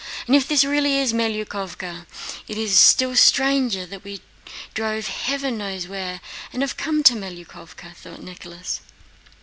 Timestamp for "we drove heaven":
4.03-5.59